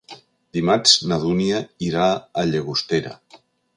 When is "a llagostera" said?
2.17-3.13